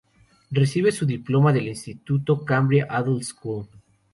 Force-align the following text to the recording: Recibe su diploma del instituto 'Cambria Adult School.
Recibe 0.49 0.91
su 0.91 1.05
diploma 1.05 1.53
del 1.53 1.67
instituto 1.67 2.43
'Cambria 2.43 2.87
Adult 2.89 3.21
School. 3.21 3.67